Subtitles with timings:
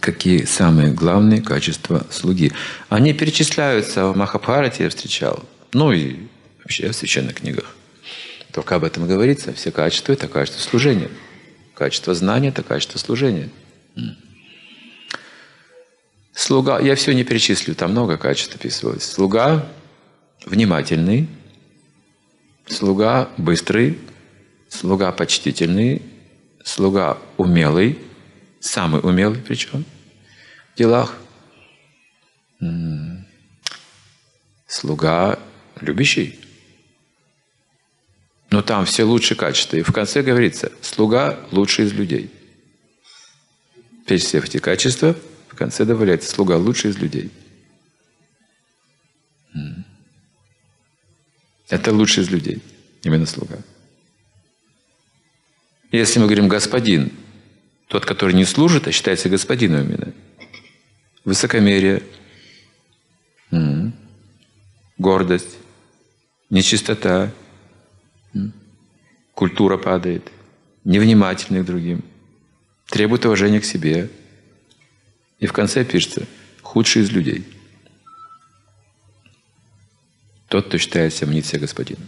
[0.00, 2.52] какие самые главные качества слуги.
[2.88, 6.16] Они перечисляются в Махабхарате, я встречал, ну и
[6.58, 7.76] вообще в священных книгах.
[8.52, 9.52] Только об этом говорится.
[9.52, 11.08] Все качества– это качество служения.
[11.74, 13.48] Качество знания– это качество служения.
[16.32, 19.04] Слуга, я все не перечислю, там много качеств описывалось.
[19.04, 19.66] Слуга
[20.46, 21.28] внимательный,
[22.66, 23.98] слуга быстрый,
[24.68, 26.02] слуга почтительный,
[26.64, 27.98] слуга умелый,
[28.60, 29.84] самый умелый причем
[30.80, 31.14] делах.
[34.66, 35.38] Слуга
[35.80, 36.40] любящий.
[38.50, 39.76] Но там все лучшие качества.
[39.76, 42.30] И в конце говорится, слуга лучший из людей.
[44.06, 45.14] Перечислив эти качества,
[45.48, 47.30] в конце добавляется, слуга лучший из людей.
[51.68, 52.60] Это лучший из людей,
[53.04, 53.58] именно слуга.
[55.92, 57.12] Если мы говорим «господин»,
[57.86, 60.09] тот, который не служит, а считается господином именно.
[61.24, 62.02] Высокомерие,
[64.96, 65.58] гордость,
[66.48, 67.32] нечистота,
[69.34, 70.30] культура падает,
[70.84, 72.02] невнимательный к другим,
[72.86, 74.10] требует уважения к себе.
[75.38, 76.26] И в конце пишется
[76.62, 77.46] «худший из людей».
[80.48, 82.06] Тот, кто считает себя мнит себя господином.